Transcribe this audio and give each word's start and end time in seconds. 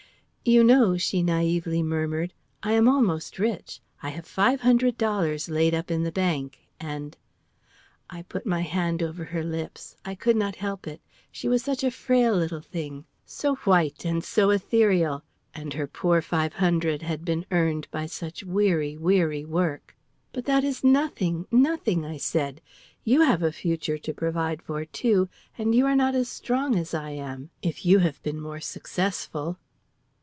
"You 0.43 0.63
know," 0.63 0.97
she 0.97 1.21
naively 1.21 1.83
murmured, 1.83 2.33
"I 2.63 2.71
am 2.71 2.89
almost 2.89 3.37
rich; 3.37 3.79
I 4.01 4.09
have 4.09 4.25
five 4.25 4.61
hundred 4.61 4.97
dollars 4.97 5.49
laid 5.49 5.75
up 5.75 5.91
in 5.91 6.01
the 6.01 6.11
bank, 6.11 6.61
and" 6.79 7.15
I 8.09 8.23
put 8.23 8.43
my 8.47 8.61
hand 8.61 9.03
over 9.03 9.25
her 9.25 9.43
lips; 9.43 9.95
I 10.03 10.15
could 10.15 10.35
not 10.35 10.55
help 10.55 10.87
it. 10.87 10.99
She 11.31 11.47
was 11.47 11.61
such 11.63 11.83
a 11.83 11.91
frail 11.91 12.35
little 12.35 12.59
thing, 12.59 13.05
so 13.23 13.53
white 13.67 14.03
and 14.03 14.23
so 14.23 14.49
ethereal, 14.49 15.23
and 15.53 15.73
her 15.75 15.85
poor 15.85 16.23
five 16.23 16.53
hundred 16.53 17.03
had 17.03 17.23
been 17.23 17.45
earned 17.51 17.87
by 17.91 18.07
such 18.07 18.43
weary, 18.43 18.97
weary 18.97 19.45
work. 19.45 19.95
"But 20.33 20.45
that 20.45 20.63
is 20.63 20.83
nothing, 20.83 21.45
nothing," 21.51 22.03
I 22.03 22.17
said. 22.17 22.61
"You 23.03 23.21
have 23.21 23.43
a 23.43 23.51
future 23.51 23.99
to 23.99 24.13
provide 24.13 24.63
for, 24.63 24.83
too, 24.85 25.29
and 25.55 25.75
you 25.75 25.85
are 25.85 25.95
not 25.95 26.15
as 26.15 26.29
strong 26.29 26.75
as 26.79 26.95
I 26.95 27.11
am, 27.11 27.51
if 27.61 27.85
you 27.85 27.99
have 27.99 28.21
been 28.23 28.41
more 28.41 28.59
successful." 28.59 29.57